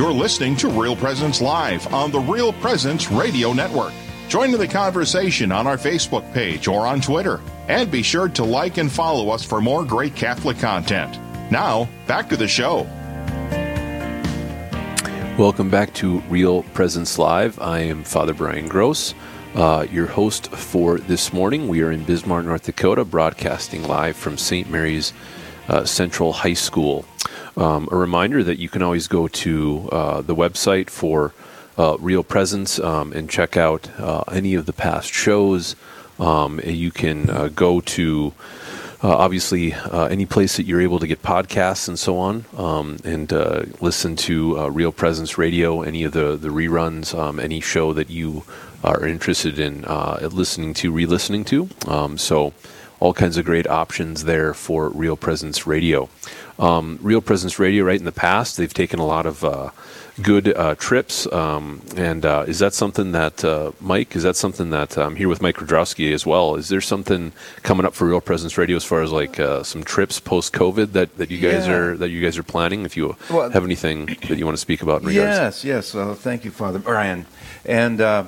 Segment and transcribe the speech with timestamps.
[0.00, 3.92] You're listening to Real Presence Live on the Real Presence Radio Network.
[4.28, 7.38] Join in the conversation on our Facebook page or on Twitter.
[7.68, 11.18] And be sure to like and follow us for more great Catholic content.
[11.52, 12.84] Now, back to the show.
[15.36, 17.60] Welcome back to Real Presence Live.
[17.60, 19.12] I am Father Brian Gross,
[19.54, 21.68] uh, your host for this morning.
[21.68, 24.70] We are in Bismarck, North Dakota, broadcasting live from St.
[24.70, 25.12] Mary's
[25.68, 27.04] uh, Central High School.
[27.60, 31.34] Um, a reminder that you can always go to uh, the website for
[31.76, 35.76] uh, Real Presence um, and check out uh, any of the past shows.
[36.18, 38.32] Um, you can uh, go to
[39.02, 42.98] uh, obviously, uh, any place that you're able to get podcasts and so on, um,
[43.02, 43.32] and
[43.80, 48.44] listen to Real Presence Radio, any of the the reruns, um, any show that you
[48.84, 49.82] are interested in
[50.32, 51.70] listening to, re-listening to.
[51.86, 52.52] Um, so,
[53.00, 56.08] all kinds of great options there for Real Presence Radio.
[56.58, 59.70] Um, Real Presence Radio, right in the past, they've taken a lot of uh,
[60.20, 61.26] good uh, trips.
[61.32, 64.14] Um, and uh, is that something that uh, Mike?
[64.14, 66.56] Is that something that I'm um, here with Mike Kidrowski as well?
[66.56, 69.82] Is there something coming up for Real Presence Radio as far as like uh, some
[69.82, 71.74] trips post COVID that, that you guys yeah.
[71.74, 72.84] are that you guys are planning?
[72.84, 75.64] If you well, have anything that you want to speak about, in regards?
[75.64, 76.18] yes, yes.
[76.20, 77.24] thank you, Father Brian.
[77.64, 78.26] And uh,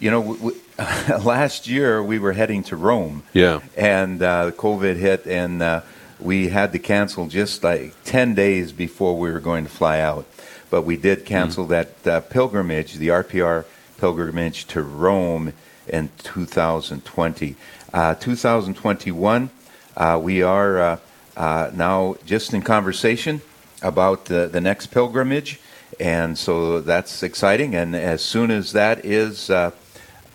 [0.00, 0.22] you know.
[0.22, 0.60] W- w-
[1.24, 3.22] last year we were heading to Rome.
[3.32, 3.60] Yeah.
[3.76, 5.82] And uh, COVID hit, and
[6.20, 10.26] we had to cancel just like 10 days before we were going to fly out
[10.70, 13.64] but we did cancel mm that uh, pilgrimage, the RPR
[13.98, 15.52] pilgrimage to Rome
[15.86, 17.56] in 2020.
[17.92, 19.50] Uh, 2021,
[19.96, 20.96] uh, we are uh,
[21.36, 23.42] uh, now just in conversation
[23.82, 25.60] about the, the next pilgrimage,
[26.00, 27.74] and so that's exciting.
[27.74, 29.50] And as soon as that is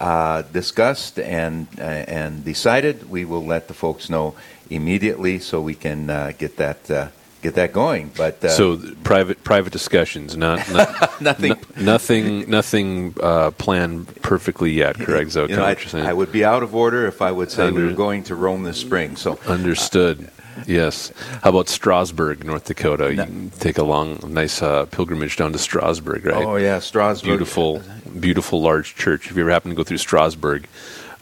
[0.03, 4.35] uh, discussed and and decided, we will let the folks know
[4.69, 7.11] immediately so we can get that
[7.43, 8.09] get that going.
[8.15, 14.71] But uh, so private private discussions, not, not nothing, n- nothing, nothing uh, planned perfectly
[14.71, 14.95] yet.
[14.95, 15.31] Correct?
[15.31, 17.81] So you know, I, I, would be out of order if I would say Under,
[17.81, 19.15] we were going to Rome this spring.
[19.17, 20.31] So understood.
[20.67, 21.11] Yes.
[21.41, 23.11] How about Strasburg, North Dakota?
[23.11, 26.45] You can take a long, nice uh, pilgrimage down to Strasburg, right?
[26.45, 27.27] Oh yeah, Strasburg.
[27.27, 27.81] Beautiful,
[28.19, 29.29] beautiful large church.
[29.29, 30.67] If you ever happen to go through Strasburg,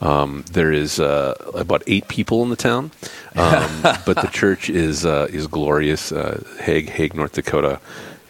[0.01, 2.91] um, there is uh, about eight people in the town,
[3.35, 6.11] um, but the church is uh, is glorious.
[6.11, 7.79] Uh, Hague, Hague, North Dakota,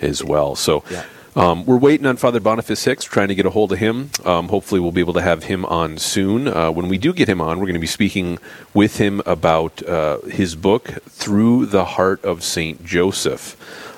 [0.01, 0.55] as well.
[0.55, 0.83] So.
[0.91, 1.03] Yeah.
[1.33, 4.09] Um, we're waiting on Father Boniface Hicks, trying to get a hold of him.
[4.25, 6.49] Um, hopefully, we'll be able to have him on soon.
[6.49, 8.37] Uh, when we do get him on, we're going to be speaking
[8.73, 12.83] with him about uh, his book, Through the Heart of St.
[12.83, 13.55] Joseph.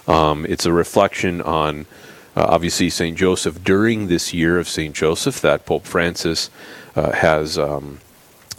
[0.07, 1.87] Um, it's a reflection on,
[2.35, 3.17] uh, obviously, St.
[3.17, 4.93] Joseph during this year of St.
[4.93, 6.51] Joseph that Pope Francis
[6.95, 7.99] uh, has um,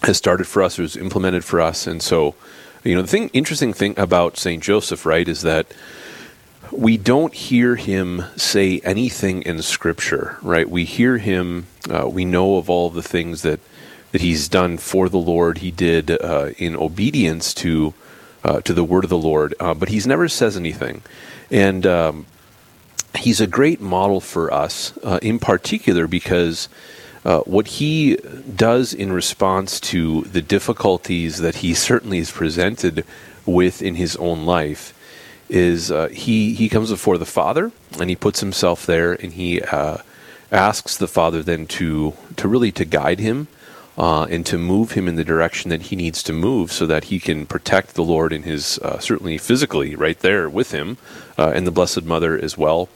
[0.02, 2.34] has started for us, was implemented for us, and so
[2.82, 5.68] you know the thing, interesting thing about Saint Joseph, right, is that
[6.78, 10.68] we don't hear him say anything in Scripture, right?
[10.68, 13.60] We hear him, uh, we know of all the things that
[14.12, 15.58] that he's done for the Lord.
[15.58, 17.94] He did uh, in obedience to
[18.44, 21.02] uh, to the word of the Lord, uh, but he's never says anything,
[21.50, 22.26] and um,
[23.16, 26.68] he's a great model for us, uh, in particular because
[27.24, 28.16] uh, what he
[28.54, 33.04] does in response to the difficulties that he certainly is presented
[33.46, 34.93] with in his own life
[35.54, 37.70] is uh, he he comes before the father
[38.00, 39.98] and he puts himself there and he uh,
[40.50, 43.46] asks the father then to to really to guide him
[43.96, 47.04] uh, and to move him in the direction that he needs to move so that
[47.04, 50.98] he can protect the Lord in his uh, certainly physically right there with him
[51.38, 52.88] uh, and the Blessed Mother as well.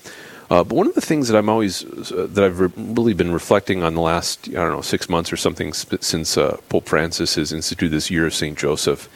[0.50, 3.84] Uh, but one of the things that I'm always that I've re- really been reflecting
[3.84, 7.52] on the last I don't know six months or something sp- since Pope Francis has
[7.52, 9.08] instituted this year of Saint Joseph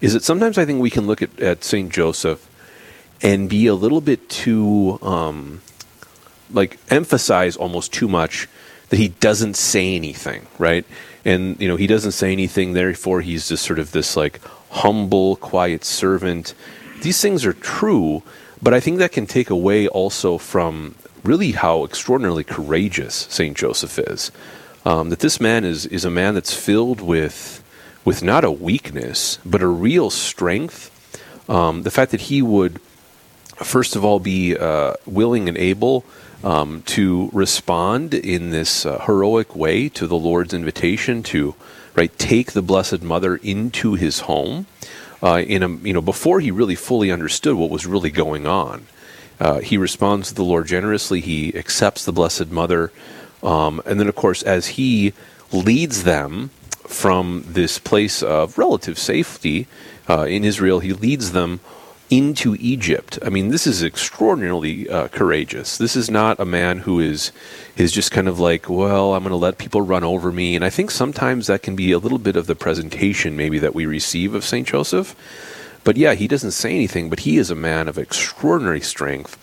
[0.00, 2.45] is that sometimes I think we can look at, at Saint Joseph
[3.22, 5.60] and be a little bit too um,
[6.52, 8.48] like emphasize almost too much
[8.90, 10.84] that he doesn't say anything right
[11.24, 14.40] and you know he doesn't say anything therefore he's just sort of this like
[14.70, 16.54] humble quiet servant
[17.02, 18.22] these things are true
[18.62, 23.56] but I think that can take away also from really how extraordinarily courageous St.
[23.56, 24.30] Joseph is.
[24.84, 27.62] Um, that this man is, is a man that's filled with,
[28.04, 30.92] with not a weakness, but a real strength.
[31.48, 32.80] Um, the fact that he would,
[33.56, 36.04] first of all, be uh, willing and able
[36.44, 41.54] um, to respond in this uh, heroic way to the Lord's invitation to
[41.94, 44.66] right take the Blessed Mother into his home
[45.22, 48.86] uh, in a you know before he really fully understood what was really going on.
[49.38, 51.20] Uh, he responds to the Lord generously.
[51.20, 52.92] He accepts the Blessed Mother,
[53.42, 55.12] um, and then of course as he
[55.52, 56.50] leads them
[56.86, 59.66] from this place of relative safety
[60.08, 61.60] uh, in Israel, he leads them
[62.08, 63.18] into Egypt.
[63.24, 65.76] I mean, this is extraordinarily uh, courageous.
[65.78, 67.32] This is not a man who is
[67.76, 70.54] is just kind of like, well, I'm going to let people run over me.
[70.54, 73.74] And I think sometimes that can be a little bit of the presentation maybe that
[73.74, 75.16] we receive of Saint Joseph.
[75.84, 79.38] But yeah, he doesn't say anything, but he is a man of extraordinary strength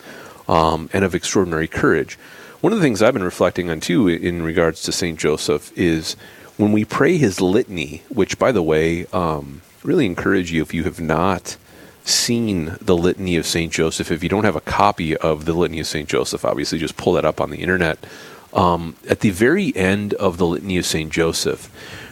[0.48, 2.18] um, and of extraordinary courage.
[2.60, 6.16] One of the things I've been reflecting on too in regards to Saint Joseph is
[6.56, 10.84] when we pray his litany, which, by the way, um, really encourage you if you
[10.84, 11.56] have not
[12.04, 13.72] seen the Litany of St.
[13.72, 16.08] Joseph, if you don't have a copy of the Litany of St.
[16.08, 17.98] Joseph, obviously just pull that up on the internet.
[18.52, 21.10] Um, at the very end of the Litany of St.
[21.10, 21.70] Joseph,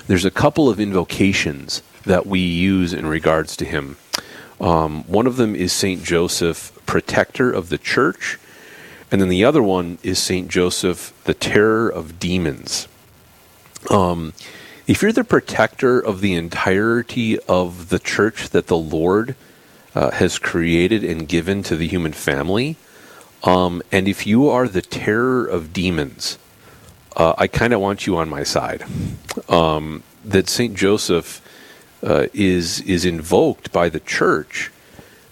[0.09, 3.97] there's a couple of invocations that we use in regards to him.
[4.61, 6.03] Um, one of them is St.
[6.03, 8.39] Joseph, protector of the church,
[9.11, 10.49] and then the other one is St.
[10.49, 12.89] Joseph, the terror of demons.
[13.91, 14.33] Um,
[14.87, 19.37] if you're the protector of the entirety of the church that the Lord
[19.95, 22.77] uh, has created and given to the human family.
[23.45, 26.39] Um, and if you are the terror of demons,
[27.17, 28.85] uh, I kind of want you on my side.
[29.49, 31.41] Um, that Saint Joseph
[32.03, 34.71] uh, is is invoked by the church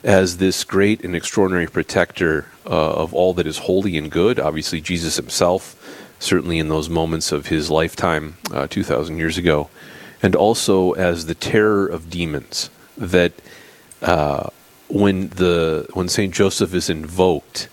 [0.03, 4.41] as this great and extraordinary protector uh, of all that is holy and good.
[4.41, 5.77] Obviously, Jesus himself,
[6.19, 9.69] certainly in those moments of his lifetime, uh, two thousand years ago,
[10.23, 12.71] and also as the terror of demons.
[12.99, 13.33] That
[14.03, 14.49] uh,
[14.89, 17.69] when the when Saint Joseph is invoked,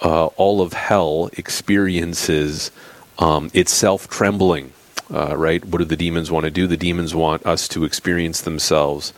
[0.00, 2.70] uh, all of hell experiences
[3.18, 4.72] um, itself trembling.
[5.10, 5.64] Uh, right?
[5.64, 6.66] What do the demons want to do?
[6.66, 9.14] The demons want us to experience themselves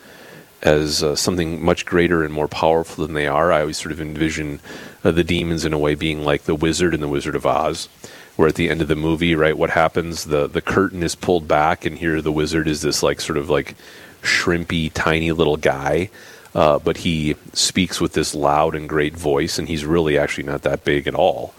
[0.62, 3.50] as uh, something much greater and more powerful than they are.
[3.50, 4.61] I always sort of envision
[5.02, 7.88] uh, the demons in a way being like the wizard in the Wizard of Oz,
[8.37, 10.26] where at the end of the movie, right, what happens?
[10.26, 13.50] The the curtain is pulled back, and here the wizard is this like sort of
[13.50, 13.75] like
[14.23, 16.11] shrimpy, tiny little guy.
[16.55, 20.62] Uh, but he speaks with this loud and great voice, and he's really actually not
[20.62, 21.55] that big at all.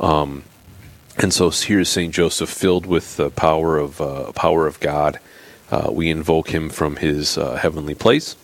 [0.00, 0.42] Um,
[1.16, 5.20] and so here's Saint Joseph, filled with the power of uh, power of God.
[5.70, 8.36] Uh, we invoke him from his uh, heavenly place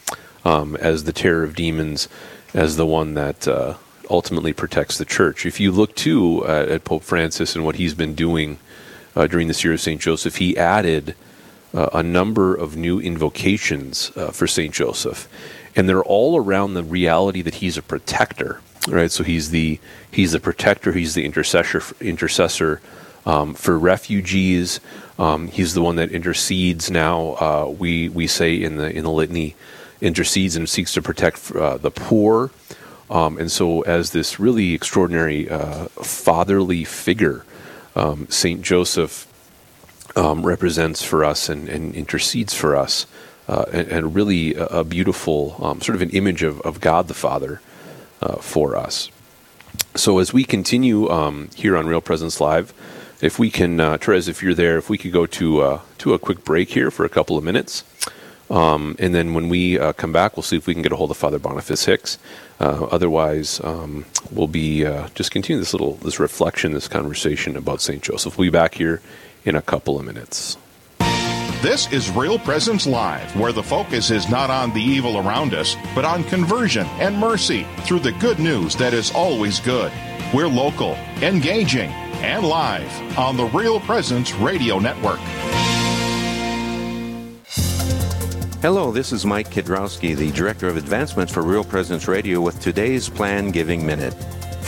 [0.44, 2.08] um, as the terror of demons,
[2.54, 3.74] as the one that uh,
[4.08, 5.44] ultimately protects the church.
[5.44, 8.58] If you look too at Pope Francis and what he's been doing
[9.14, 11.14] during this year of Saint Joseph, he added
[11.72, 15.28] a number of new invocations for Saint Joseph
[15.76, 19.10] and they're all around the reality that he's a protector, right?
[19.10, 19.78] So he's the
[20.10, 22.80] he's the protector, he's the intercessor intercessor
[23.26, 24.80] um, for refugees.
[25.18, 26.90] Um, he's the one that intercedes.
[26.90, 29.54] Now uh, we we say in the in the litany,
[30.00, 32.50] intercedes and seeks to protect uh, the poor.
[33.10, 37.44] Um, and so, as this really extraordinary uh, fatherly figure,
[37.96, 39.26] um, Saint Joseph
[40.16, 43.06] um, represents for us and, and intercedes for us
[43.50, 47.08] uh, and, and, really a, a beautiful um, sort of an image of, of God
[47.08, 47.60] the Father
[48.22, 49.10] uh, for us.
[49.96, 52.72] So as we continue um, here on Real Presence Live,
[53.20, 56.14] if we can, uh, Therese, if you're there, if we could go to uh, to
[56.14, 57.82] a quick break here for a couple of minutes,
[58.50, 60.96] um, and then when we uh, come back, we'll see if we can get a
[60.96, 62.18] hold of Father Boniface Hicks.
[62.60, 67.80] Uh, otherwise, um, we'll be uh, just continue this little this reflection, this conversation about
[67.80, 68.38] Saint Joseph.
[68.38, 69.02] We'll be back here
[69.44, 70.56] in a couple of minutes.
[71.62, 75.76] This is Real Presence Live, where the focus is not on the evil around us,
[75.94, 79.92] but on conversion and mercy through the good news that is always good.
[80.32, 81.90] We're local, engaging,
[82.22, 85.18] and live on the Real Presence Radio Network.
[88.62, 93.10] Hello, this is Mike Kidrowski, the Director of Advancement for Real Presence Radio, with today's
[93.10, 94.14] Plan Giving Minute.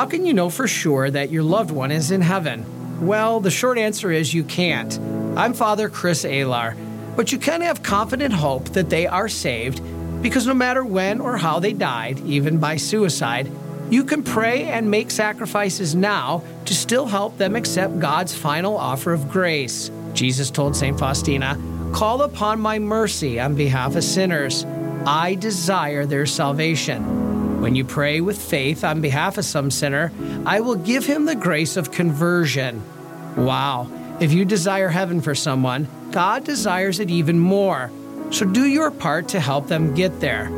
[0.00, 2.64] How can you know for sure that your loved one is in heaven?
[3.06, 4.98] Well, the short answer is you can't.
[5.36, 6.74] I'm Father Chris Alar.
[7.16, 9.82] But you can have confident hope that they are saved
[10.22, 13.52] because no matter when or how they died, even by suicide,
[13.90, 19.12] You can pray and make sacrifices now to still help them accept God's final offer
[19.12, 19.90] of grace.
[20.14, 20.98] Jesus told St.
[20.98, 21.58] Faustina,
[21.92, 24.64] Call upon my mercy on behalf of sinners.
[25.04, 27.29] I desire their salvation.
[27.60, 30.10] When you pray with faith on behalf of some sinner,
[30.46, 32.82] I will give him the grace of conversion.
[33.36, 33.86] Wow.
[34.18, 37.90] If you desire heaven for someone, God desires it even more.
[38.30, 40.50] So do your part to help them get there.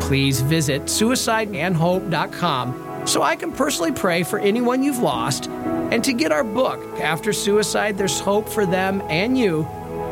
[0.00, 6.32] Please visit suicideandhope.com so I can personally pray for anyone you've lost and to get
[6.32, 9.64] our book, After Suicide There's Hope for Them and You,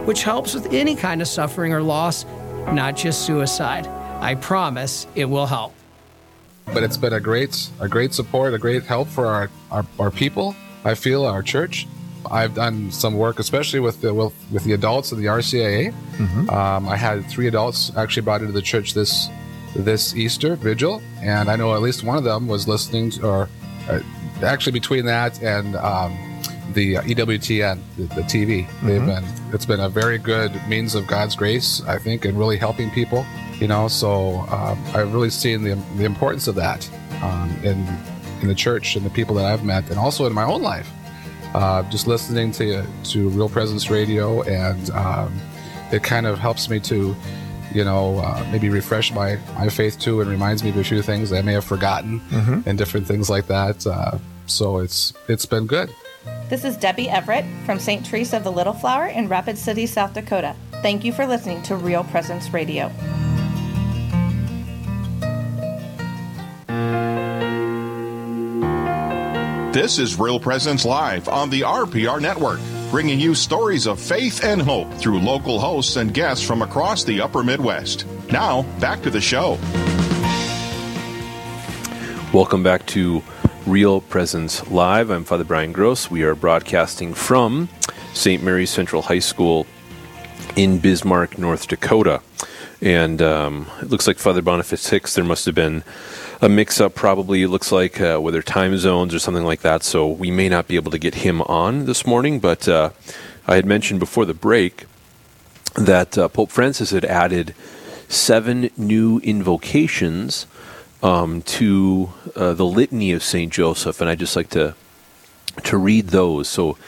[0.04, 2.26] which helps with any kind of suffering or loss,
[2.70, 3.86] not just suicide.
[3.86, 5.72] I promise it will help.
[6.72, 10.10] But it's been a great, a great support, a great help for our, our, our
[10.10, 10.56] people.
[10.84, 11.86] I feel our church.
[12.30, 15.92] I've done some work, especially with the with, with the adults of the RCIA.
[16.16, 16.50] Mm-hmm.
[16.50, 19.28] Um, I had three adults actually brought into the church this
[19.76, 23.48] this Easter vigil, and I know at least one of them was listening to, or
[23.88, 24.00] uh,
[24.42, 26.16] actually between that and um,
[26.72, 28.86] the EWTN, the, the TV, mm-hmm.
[28.86, 32.56] they've been it's been a very good means of God's grace, I think, in really
[32.56, 33.24] helping people.
[33.60, 36.88] You know, so um, I've really seen the the importance of that
[37.22, 37.86] um, in
[38.40, 40.90] in the church and the people that I've met, and also in my own life.
[41.54, 45.40] Uh, just listening to to Real Presence Radio, and um,
[45.92, 47.14] it kind of helps me to
[47.74, 51.02] you know, uh, maybe refresh my, my faith too and reminds me of a few
[51.02, 52.68] things I may have forgotten mm-hmm.
[52.68, 53.84] and different things like that.
[53.84, 55.92] Uh, so it's it's been good.
[56.50, 58.04] This is Debbie Everett from St.
[58.04, 60.54] Teresa of the Little Flower in Rapid City, South Dakota.
[60.82, 62.90] Thank you for listening to Real Presence Radio.
[69.72, 72.60] This is Real Presence Live on the RPR Network
[72.90, 77.20] bringing you stories of faith and hope through local hosts and guests from across the
[77.20, 78.06] upper Midwest.
[78.30, 79.58] Now, back to the show.
[82.32, 83.20] Welcome back to
[83.66, 85.08] Real Presence Live.
[85.08, 86.10] I'm Father Brian Gross.
[86.10, 87.70] We are broadcasting from
[88.12, 88.42] St.
[88.42, 89.66] Mary's Central High School
[90.54, 92.20] in Bismarck, North Dakota.
[92.82, 95.82] And um, it looks like Father Boniface Hicks, there must have been
[96.42, 99.82] a mix up, probably, it looks like, uh, whether time zones or something like that.
[99.82, 102.40] So we may not be able to get him on this morning.
[102.40, 102.90] But uh,
[103.46, 104.84] I had mentioned before the break
[105.74, 107.54] that uh, Pope Francis had added
[108.08, 110.46] seven new invocations
[111.04, 113.52] um, to uh, the litany of St.
[113.52, 114.00] Joseph.
[114.00, 114.74] And I'd just like to,
[115.64, 116.48] to read those.
[116.48, 116.78] So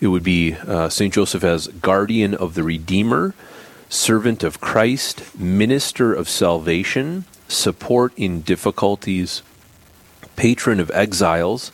[0.00, 1.12] it would be uh, St.
[1.12, 3.34] Joseph as guardian of the Redeemer,
[3.88, 9.42] servant of Christ, minister of salvation support in difficulties,
[10.36, 11.72] patron of exiles,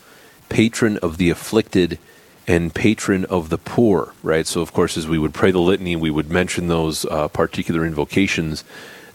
[0.49, 1.99] patron of the afflicted,
[2.47, 4.47] and patron of the poor, right?
[4.47, 7.85] So, of course, as we would pray the litany, we would mention those uh, particular
[7.85, 8.65] invocations,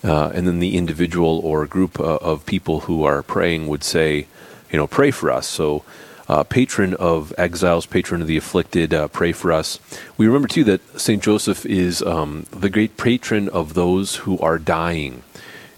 [0.03, 4.27] uh, and then the individual or group uh, of people who are praying would say,
[4.71, 5.47] you know, pray for us.
[5.47, 5.83] So,
[6.29, 9.79] uh, patron of exiles, patron of the afflicted, uh, pray for us.
[10.17, 14.57] We remember too that Saint Joseph is um, the great patron of those who are
[14.57, 15.23] dying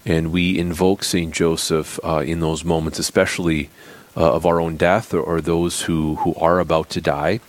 [0.06, 3.68] and we invoke Saint Joseph uh, in those moments, especially
[4.16, 7.40] uh, of our own death or, or, those who, who are about to die.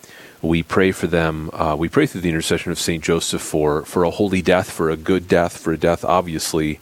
[0.42, 1.50] We pray for them.
[1.52, 4.90] Uh, we pray through the intercession of Saint Joseph for for a holy death, for
[4.90, 6.80] a good death, for a death obviously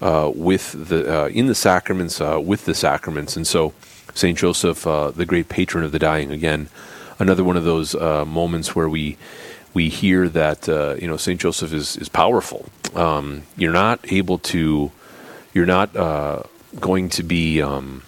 [0.00, 3.72] uh, with the uh, in the sacraments, uh, with the sacraments, and so
[4.14, 6.68] Saint Joseph, the great patron of the dying, again,
[7.18, 9.16] another one of those moments where we
[9.74, 10.66] we hear that
[11.00, 12.66] you know Saint Joseph is is powerful.
[12.94, 14.90] Um, you're not able to
[15.56, 16.42] you're not uh,
[16.78, 18.02] going to be um,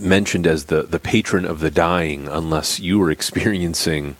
[0.00, 4.16] mentioned as the, the patron of the dying unless you are experiencing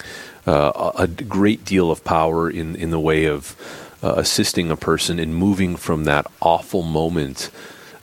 [0.47, 3.55] uh, a, great deal of power in, in the way of
[4.03, 7.51] uh, assisting a person in moving from that awful moment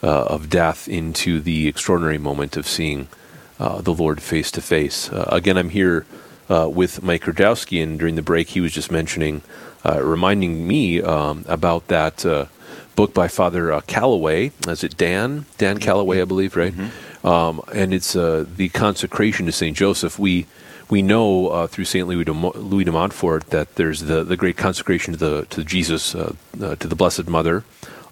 [0.03, 3.07] uh, of death into the extraordinary moment of seeing
[3.59, 5.09] uh, the Lord face to face.
[5.09, 6.05] Uh, again, I'm here
[6.47, 9.41] with Mike Kidrowski, and during the break, he was just mentioning,
[9.83, 12.23] reminding me um, about that
[12.95, 14.51] book by Father uh, Calloway.
[14.67, 15.45] Is it Dan?
[15.57, 16.73] Dan Calloway, I believe, right?
[16.73, 17.14] Mm-hmm.
[17.25, 20.17] Um, and it's uh, the consecration to Saint Joseph.
[20.17, 20.45] We
[20.89, 24.55] we know uh, through Saint Louis de, Louis de Montfort that there's the, the great
[24.55, 27.63] consecration to the to Jesus uh, uh, to the Blessed Mother.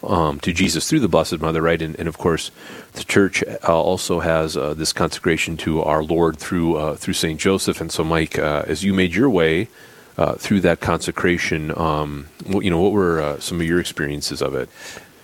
[0.04, 1.82] Um, to Jesus through the Blessed Mother, right?
[1.82, 2.52] And, and of course,
[2.92, 7.80] the Church uh, also has this consecration to our Lord through through Saint Joseph.
[7.80, 9.70] And so, Mike, as you made your way
[10.18, 11.76] uh, through that consecration.
[11.78, 14.70] Um, you know, what were uh, some of your experiences of it?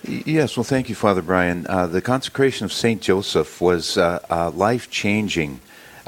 [0.02, 1.66] Yes, well, thank you, Father Brian.
[1.68, 5.60] Uh, the consecration of Saint Joseph was uh, uh, life changing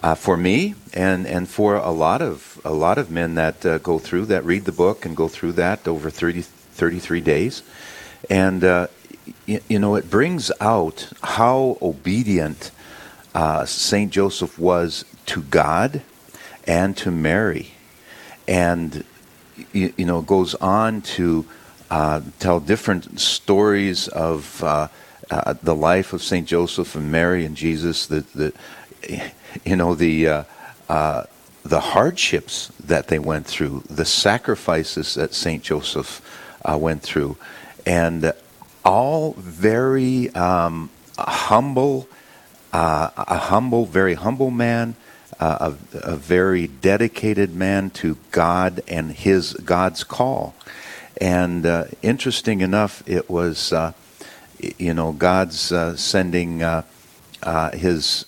[0.02, 3.98] uh, for me and, and for a lot of a lot of men that go
[3.98, 7.62] through that, read the book and go through that over 30, 33 days,
[8.30, 8.62] and
[9.44, 12.70] you, you know it brings out how obedient
[13.34, 16.00] uh, Saint Joseph was to God
[16.66, 17.72] and to Mary,
[18.48, 19.04] and
[19.72, 21.46] you know goes on to
[21.92, 24.88] uh, tell different stories of uh,
[25.30, 28.06] uh, the life of Saint Joseph and Mary and Jesus.
[28.06, 28.52] The, the
[29.66, 30.44] you know the uh,
[30.88, 31.24] uh,
[31.64, 36.22] the hardships that they went through, the sacrifices that Saint Joseph
[36.66, 37.36] went through,
[37.84, 38.32] and
[38.86, 42.08] all very um, humble,
[42.72, 44.96] a humble, very humble man,
[45.38, 50.54] a, a, very dedicated man to God and his God's call.
[51.22, 53.92] And uh, interesting enough, it was, uh,
[54.58, 56.82] you know, God's uh, sending uh,
[57.72, 58.26] his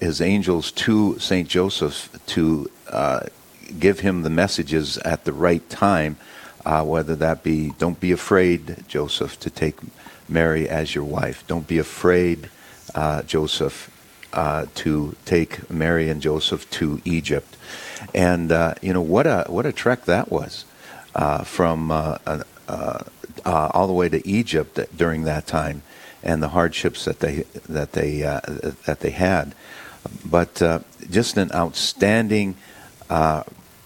[0.00, 2.70] his angels to Saint Joseph to
[3.78, 6.18] give him the messages at the right time
[6.64, 9.76] uh, whether that be don't be afraid, Joseph, to take
[10.28, 11.46] Mary as your wife.
[11.46, 12.48] Don't be afraid,
[12.94, 13.90] uh, Joseph,
[14.32, 17.56] uh, to take Mary and Joseph to Egypt.
[18.14, 20.73] And uh, you know what a what a trek that was uh,
[21.44, 22.18] from uh,
[23.46, 25.82] all the way to Egypt during that time,
[26.22, 28.20] and the hardships that they that they
[28.86, 29.54] that they had.
[30.24, 30.62] But
[31.10, 32.56] just an outstanding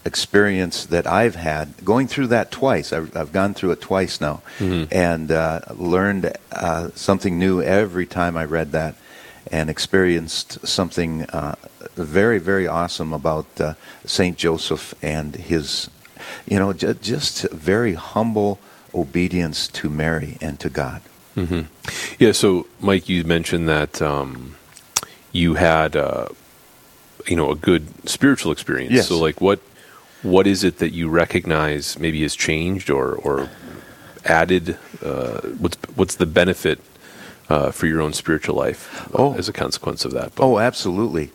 [0.08, 2.92] experience that I've had going through that twice.
[2.92, 4.92] I've, I've gone through it twice now, mm-hmm.
[4.92, 8.96] and uh, learned uh, something new every time I read that,
[9.52, 11.54] and experienced something uh,
[11.94, 15.90] very, very awesome about uh, Saint Joseph and his,
[16.46, 18.58] you know, j- just very humble
[18.94, 21.02] obedience to Mary and to God.
[21.36, 22.22] Mm-hmm.
[22.22, 22.32] Yeah.
[22.32, 24.56] So, Mike, you mentioned that um,
[25.32, 26.28] you had uh,
[27.26, 28.92] you know a good spiritual experience.
[28.92, 29.08] Yes.
[29.08, 29.60] So like what
[30.22, 33.48] what is it that you recognize maybe has changed or or
[34.24, 34.78] added?
[35.02, 36.80] Uh, what's what's the benefit
[37.48, 39.34] uh, for your own spiritual life uh, oh.
[39.34, 40.32] as a consequence of that?
[40.38, 41.30] Oh, absolutely.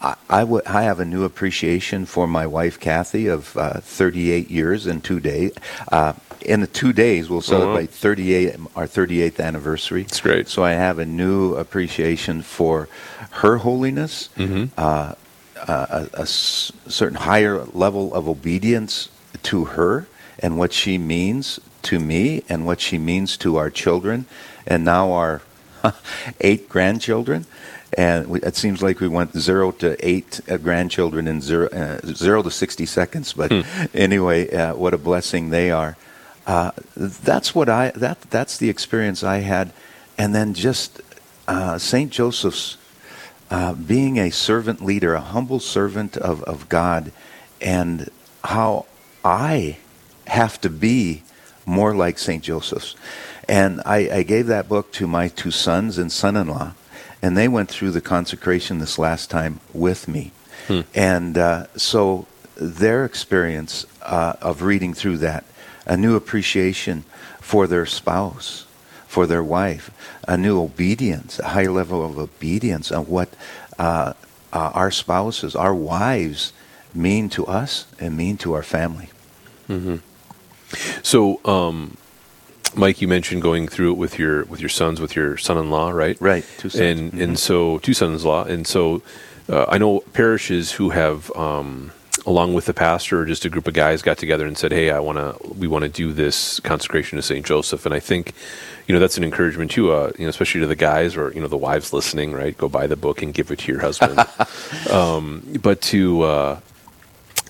[0.00, 3.80] Uh, I, I, w- I have a new appreciation for my wife Kathy of uh,
[3.80, 5.52] 38 years and two days.
[5.90, 7.98] Uh, in the two days, we'll celebrate uh-huh.
[7.98, 10.02] 38 our 38th anniversary.
[10.02, 10.48] That's great.
[10.48, 12.88] So I have a new appreciation for
[13.30, 14.66] her holiness, mm-hmm.
[14.76, 15.14] uh,
[15.56, 19.08] a, a certain higher level of obedience
[19.44, 20.06] to her
[20.38, 24.26] and what she means to me and what she means to our children
[24.66, 25.42] and now our
[26.40, 27.46] eight grandchildren
[27.96, 32.42] and it seems like we went zero to eight uh, grandchildren in zero, uh, zero
[32.42, 33.62] to 60 seconds but hmm.
[33.94, 35.96] anyway uh, what a blessing they are
[36.46, 39.72] uh, that's what i that that's the experience i had
[40.18, 41.00] and then just
[41.46, 42.76] uh, st joseph's
[43.50, 47.12] uh, being a servant leader, a humble servant of, of God,
[47.60, 48.10] and
[48.44, 48.86] how
[49.24, 49.78] I
[50.26, 51.22] have to be
[51.64, 52.42] more like St.
[52.42, 52.94] Joseph's.
[53.48, 56.74] And I, I gave that book to my two sons and son in law,
[57.22, 60.32] and they went through the consecration this last time with me.
[60.66, 60.80] Hmm.
[60.94, 62.26] And uh, so
[62.56, 65.44] their experience uh, of reading through that,
[65.86, 67.04] a new appreciation
[67.40, 68.66] for their spouse,
[69.06, 69.90] for their wife,
[70.26, 73.28] a new obedience, a high level of obedience on what
[73.78, 74.12] uh,
[74.52, 76.52] uh, our spouses, our wives,
[76.94, 79.08] mean to us and mean to our family.
[79.68, 79.96] Mm-hmm.
[81.02, 81.96] So, um,
[82.74, 86.20] Mike, you mentioned going through it with your with your sons, with your son-in-law, right?
[86.20, 86.80] Right, two sons.
[86.80, 87.22] And mm-hmm.
[87.22, 89.02] and so two sons-in-law, and so
[89.48, 91.34] uh, I know parishes who have.
[91.36, 91.92] Um,
[92.26, 94.90] along with the pastor or just a group of guys got together and said, "Hey,
[94.90, 98.34] I want to we want to do this consecration to Saint Joseph." And I think
[98.86, 101.40] you know that's an encouragement too, uh, you know, especially to the guys or you
[101.40, 102.56] know the wives listening, right?
[102.56, 104.18] Go buy the book and give it to your husband.
[104.90, 106.60] um, but to uh,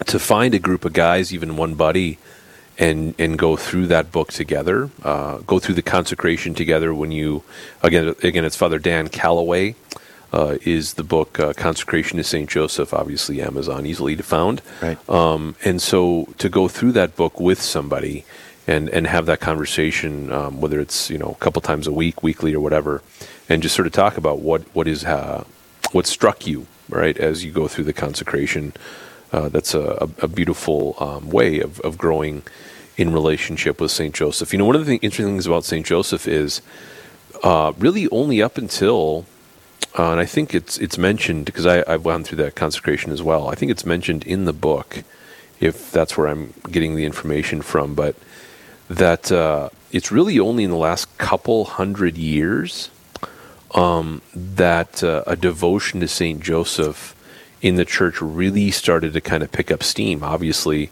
[0.07, 2.19] to find a group of guys, even one buddy,
[2.79, 6.95] and and go through that book together, uh, go through the consecration together.
[6.95, 7.43] When you
[7.83, 9.75] again again, it's Father Dan Calloway.
[10.31, 12.51] Uh, is the book uh, Consecration to St.
[12.51, 14.61] Joseph, obviously Amazon, easily to found.
[14.83, 14.99] Right.
[15.09, 18.27] Um, and so to go through that book with somebody
[18.67, 22.23] and and have that conversation, um, whether it's you know a couple times a week,
[22.23, 23.03] weekly, or whatever,
[23.49, 25.45] and just sort of talk about what what is uh,
[25.93, 28.75] what struck you right as you go through the consecration.
[29.33, 32.43] Uh, that's a, a beautiful um, way of, of growing
[32.99, 34.53] in relationship with Saint Joseph.
[34.53, 36.61] You know, one of the interesting things about Saint Joseph is
[37.45, 39.25] uh, really only up until,
[39.97, 43.49] uh, and I think it's it's mentioned because I've gone through that consecration as well.
[43.49, 45.05] I think it's mentioned in the book,
[45.61, 47.95] if that's where I'm getting the information from.
[47.95, 48.17] But
[48.91, 52.91] that uh, it's really only in the last couple hundred years
[53.75, 57.15] um, that uh, a devotion to Saint Joseph
[57.63, 60.25] in the church really started to kind of pick up steam.
[60.25, 60.91] Obviously,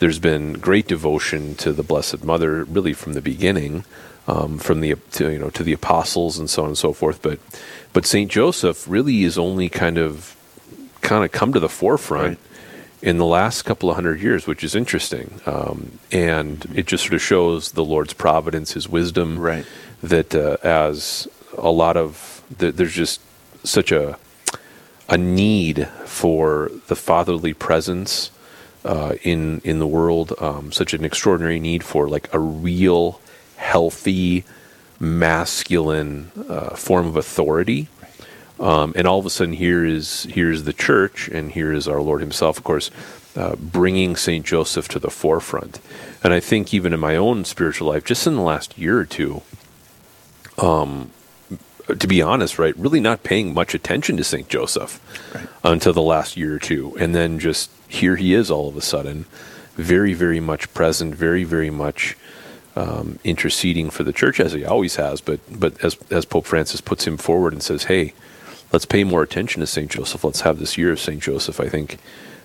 [0.00, 3.84] there's been great devotion to the Blessed Mother really from the beginning.
[4.28, 7.22] um, from the to, you know to the apostles and so on and so forth.
[7.22, 7.38] But
[7.94, 10.36] but Saint Joseph really is only kind of
[11.00, 12.38] kind of come to the forefront.
[12.38, 12.38] Right.
[13.00, 17.14] In the last couple of hundred years, which is interesting, um, and it just sort
[17.14, 19.64] of shows the Lord's providence, His wisdom, Right.
[20.02, 23.20] that uh, as a lot of th- there's just
[23.64, 24.18] such a
[25.08, 28.30] a need for the fatherly presence
[28.88, 33.20] uh, in in the world, um, such an extraordinary need for like a real
[33.56, 34.44] healthy
[34.98, 37.88] masculine uh, form of authority.
[38.58, 41.86] Um, and all of a sudden, here is here is the church, and here is
[41.86, 42.90] our Lord Himself, of course,
[43.36, 45.80] uh, bringing Saint Joseph to the forefront.
[46.24, 49.04] And I think even in my own spiritual life, just in the last year or
[49.04, 49.42] two,
[50.56, 51.10] um,
[51.86, 54.98] to be honest, right, really not paying much attention to Saint Joseph
[55.62, 58.80] until the last year or two, and then just here he is all of a
[58.82, 59.24] sudden,
[59.74, 62.16] very, very much present, very, very much
[62.76, 65.20] um, interceding for the church as he always has.
[65.20, 68.12] But but as as Pope Francis puts him forward and says, hey,
[68.72, 70.24] let's pay more attention to Saint Joseph.
[70.24, 71.60] Let's have this year of Saint Joseph.
[71.60, 71.98] I think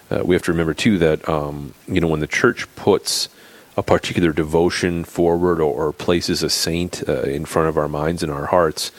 [0.09, 3.29] uh, we have to remember too that um, you know when the church puts
[3.75, 8.21] a particular devotion forward or, or places a saint uh, in front of our minds
[8.21, 8.91] and our hearts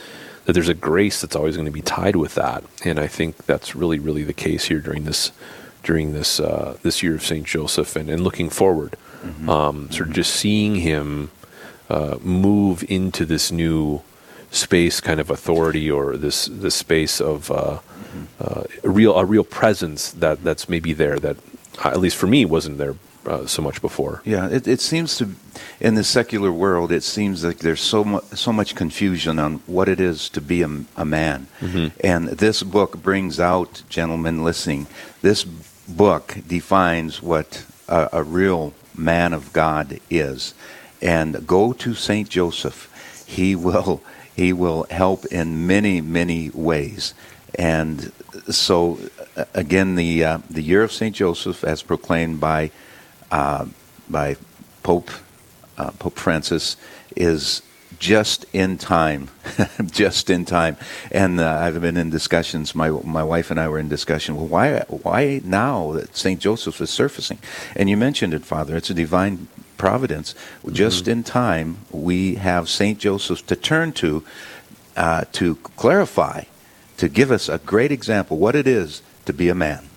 [0.44, 3.37] that there's a grace that's always going to be tied with that and i think
[3.46, 5.30] that's really really the case here during this
[5.85, 8.97] during this uh, this year of saint joseph and, and looking forward
[9.49, 11.31] um, sort of just seeing him
[11.88, 14.03] uh, move into this new
[14.51, 17.79] space kind of authority or this this space of uh,
[18.40, 21.37] uh, a real a real presence that that's maybe there that
[21.85, 22.94] at least for me wasn't there
[23.27, 24.20] uh, so much before.
[24.25, 25.31] Yeah, it, it seems to,
[25.81, 29.88] in the secular world, it seems like there's so much so much confusion on what
[29.88, 31.47] it is to be a, a man,
[32.03, 34.87] and this book brings out, gentlemen listening,
[35.23, 35.47] this
[35.88, 40.55] book defines what a, a real man of God is,
[41.03, 44.03] and go to Saint Joseph, he will
[44.35, 47.14] he will help in many many ways,
[47.57, 48.12] and
[48.51, 48.99] so
[49.55, 52.70] again the uh, the year of Saint Joseph, as proclaimed by
[53.31, 53.66] uh,
[54.09, 54.37] by
[54.83, 55.11] Pope
[55.79, 56.77] uh, Pope Francis
[57.16, 57.62] is
[58.05, 59.31] just in time,
[59.87, 60.77] just in time.
[61.11, 62.75] And uh, I've been in discussions.
[62.75, 64.37] My my wife and I were in discussion.
[64.37, 67.38] Well, why why now that Saint Joseph is surfacing?
[67.75, 68.77] And you mentioned it, Father.
[68.77, 70.35] It's a divine providence.
[70.71, 74.23] Just in time, we have Saint Joseph to turn to
[74.97, 76.45] uh, to clarify,
[76.99, 79.88] to give us a great example what it is to be a man.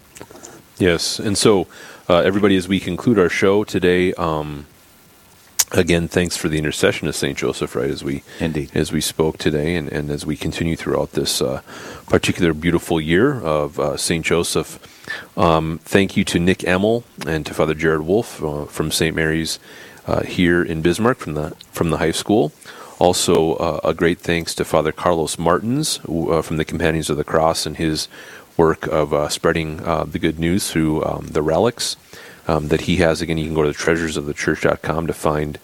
[0.80, 1.68] Yes, and so
[2.08, 4.66] uh, everybody, as we conclude our show today, um,
[5.72, 7.90] again, thanks for the intercession of Saint Joseph, right?
[7.90, 8.72] As we Indeed.
[8.74, 11.62] as we spoke today, and, and as we continue throughout this uh,
[12.08, 14.80] particular beautiful year of uh, Saint Joseph.
[15.38, 19.16] Um, thank you to Nick Emmel and to Father Jared Wolf uh, from St.
[19.16, 19.60] Mary's
[20.06, 22.52] uh, here in Bismarck from the from the high school.
[23.00, 27.18] Also, uh, a great thanks to Father Carlos Martins who, uh, from the Companions of
[27.18, 28.08] the Cross and his
[28.58, 31.96] work of uh, spreading uh, the good news through um, the relics
[32.48, 33.22] um, that he has.
[33.22, 35.60] Again, you can go to treasuresofthechurch.com to find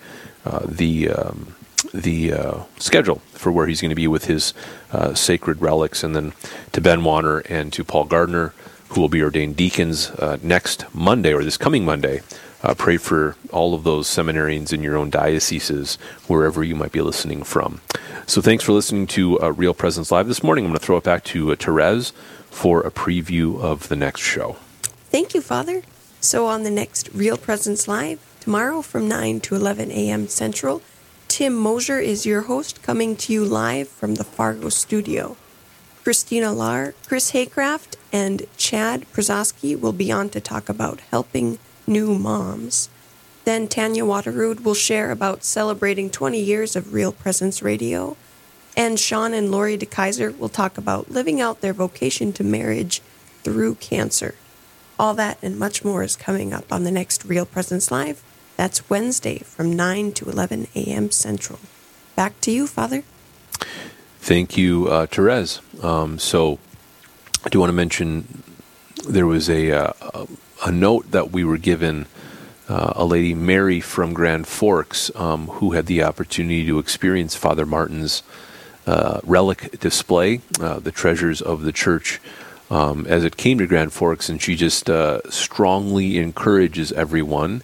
[0.46, 1.56] uh, the um,
[1.93, 4.54] the uh, schedule for where he's going to be with his
[4.91, 6.34] uh, sacred relics, and then
[6.72, 8.54] to Ben Warner and to Paul Gardner,
[8.89, 12.22] who will be ordained deacons uh, next Monday or this coming Monday.
[12.62, 15.96] Uh, pray for all of those seminarians in your own dioceses,
[16.28, 17.82] wherever you might be listening from.
[18.26, 20.63] So, thanks for listening to uh, Real Presence Live this morning.
[20.63, 22.12] I'm going to throw it back to Therese
[22.50, 24.56] for a preview of the next show.
[25.12, 25.82] Thank you, Father.
[26.24, 30.30] So, on the next Real Presence Live, tomorrow from 9 to 11 a.m.
[30.30, 30.82] Central,
[31.28, 35.36] Tim Mosier is your host, coming to you live from the Fargo studio.
[36.02, 42.18] Christina Lar, Chris Haycraft, and Chad Przoski will be on to talk about helping new
[42.18, 42.88] moms.
[43.44, 48.16] Then Tanya Waterrood will share about celebrating 20 years of Real Presence Radio.
[48.78, 53.02] And Sean and Lori DeKaiser will talk about living out their vocation to marriage
[53.44, 54.36] through cancer.
[55.00, 58.24] All that and much more is coming up on the next Real Presence Live.
[58.58, 61.10] That's Wednesday from 9 to 11 a.m.
[61.12, 61.60] Central.
[62.16, 63.04] Back to you, Father.
[64.20, 65.62] Thank you, uh, Therese.
[65.82, 66.60] Um, so,
[67.44, 68.44] I do want to mention
[69.08, 70.26] there was a uh,
[70.66, 72.08] a note that we were given.
[72.70, 77.66] Uh, a lady, Mary from Grand Forks, um, who had the opportunity to experience Father
[77.66, 78.24] Martin's
[78.88, 82.22] uh, relic display, uh, the treasures of the church,
[82.69, 87.62] um, as it came to Grand Forks, and she just uh, strongly encourages everyone.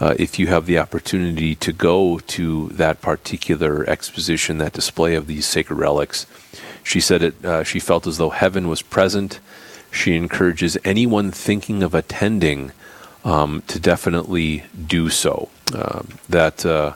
[0.00, 5.26] Uh, if you have the opportunity to go to that particular exposition, that display of
[5.26, 6.26] these sacred relics,
[6.82, 7.44] she said it.
[7.44, 9.38] Uh, she felt as though heaven was present.
[9.90, 12.72] She encourages anyone thinking of attending
[13.24, 15.48] um, to definitely do so.
[15.74, 16.94] Um that uh,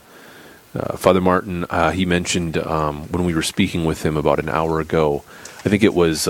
[0.77, 4.49] uh, Father Martin, uh, he mentioned um, when we were speaking with him about an
[4.49, 5.25] hour ago,
[5.65, 6.29] I think it was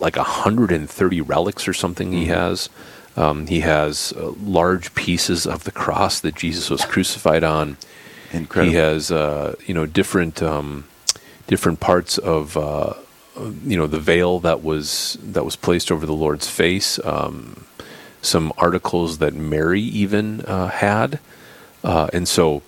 [0.00, 2.68] like 130 relics or something he has.
[3.16, 7.76] Um, he has uh, large pieces of the cross that Jesus was crucified on.
[8.32, 8.70] Incredible.
[8.70, 10.84] He has, uh, you know, different um,
[11.46, 12.94] different parts of, uh,
[13.64, 16.98] you know, the veil that was that was placed over the Lord's face.
[17.04, 17.66] Um,
[18.22, 21.18] some articles that Mary even uh, had,
[21.82, 22.62] uh, and so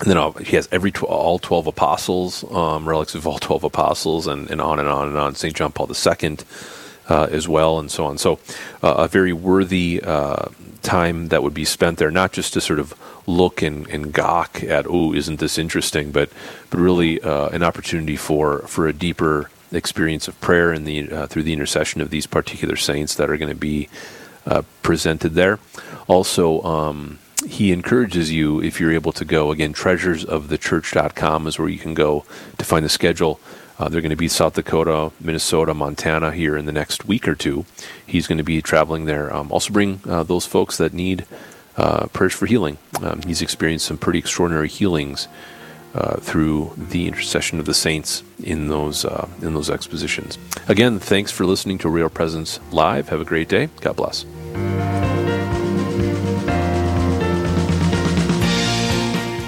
[0.00, 3.64] and then uh, he has every tw- all 12 apostles um, relics of all 12
[3.64, 5.34] apostles and, and on and on and on.
[5.34, 6.36] St john paul ii
[7.08, 8.16] uh, as well and so on.
[8.18, 8.38] So
[8.82, 10.46] uh, a very worthy uh,
[10.82, 12.94] time that would be spent there not just to sort of
[13.26, 16.12] look and, and gawk at oh isn't this interesting?
[16.12, 16.30] but
[16.70, 21.26] but really uh, an opportunity for for a deeper experience of prayer and the uh,
[21.26, 23.88] through the intercession of these particular saints that are going to be
[24.82, 25.60] presented there.
[26.08, 31.78] Also um, he encourages you, if you're able to go, again, treasuresofthechurch.com is where you
[31.78, 32.24] can go
[32.58, 33.40] to find the schedule.
[33.78, 37.34] Uh, they're going to be South Dakota, Minnesota, Montana here in the next week or
[37.34, 37.64] two.
[38.06, 39.34] He's going to be traveling there.
[39.34, 41.24] Um, also, bring uh, those folks that need
[41.78, 42.76] uh, prayers for healing.
[43.00, 45.28] Um, he's experienced some pretty extraordinary healings
[45.94, 50.38] uh, through the intercession of the saints in those uh, in those expositions.
[50.68, 53.08] Again, thanks for listening to Real Presence Live.
[53.08, 53.70] Have a great day.
[53.80, 54.26] God bless.